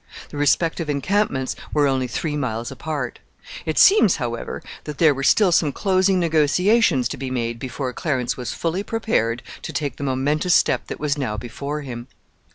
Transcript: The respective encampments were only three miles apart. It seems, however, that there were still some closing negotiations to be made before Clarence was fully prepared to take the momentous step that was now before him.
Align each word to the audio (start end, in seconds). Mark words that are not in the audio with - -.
The 0.29 0.37
respective 0.37 0.89
encampments 0.89 1.55
were 1.75 1.85
only 1.87 2.07
three 2.07 2.35
miles 2.35 2.71
apart. 2.71 3.19
It 3.67 3.77
seems, 3.77 4.15
however, 4.15 4.63
that 4.85 4.97
there 4.97 5.13
were 5.13 5.21
still 5.21 5.51
some 5.51 5.71
closing 5.71 6.19
negotiations 6.19 7.07
to 7.09 7.17
be 7.17 7.29
made 7.29 7.59
before 7.59 7.93
Clarence 7.93 8.35
was 8.35 8.51
fully 8.51 8.81
prepared 8.81 9.43
to 9.61 9.71
take 9.71 9.97
the 9.97 10.03
momentous 10.03 10.55
step 10.55 10.87
that 10.87 10.99
was 10.99 11.19
now 11.19 11.37
before 11.37 11.81
him. 11.81 12.07